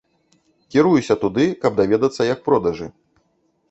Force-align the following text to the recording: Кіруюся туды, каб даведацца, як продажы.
Кіруюся 0.75 1.17
туды, 1.25 1.45
каб 1.67 1.71
даведацца, 1.83 2.21
як 2.33 2.39
продажы. 2.53 2.95